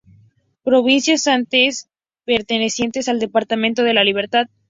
Provincias 0.63 1.27
antes 1.27 1.87
pertenecientes 2.25 3.07
al 3.07 3.19
departamento 3.19 3.83
de 3.83 3.93
la 3.93 4.03
Libertad. 4.03 4.47